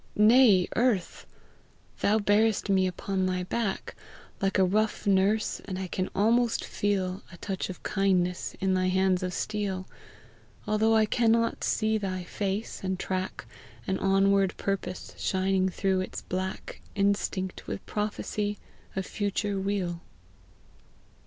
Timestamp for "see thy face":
11.63-12.83